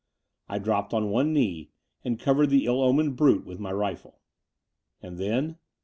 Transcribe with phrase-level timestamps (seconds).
[0.49, 1.69] I dropped on one knee
[2.03, 4.19] and covered the ill omened brute with my rifle.
[4.99, 5.59] And then